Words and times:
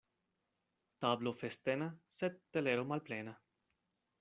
Tablo 1.05 1.33
festena, 1.43 1.91
sed 2.21 2.41
telero 2.57 2.89
malplena. 2.95 3.39